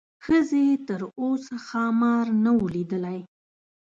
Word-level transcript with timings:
ښځې 0.25 0.65
تر 0.87 1.01
اوسه 1.21 1.55
ښامار 1.67 2.25
نه 2.43 2.51
و 2.57 2.61
لیدلی. 2.73 3.19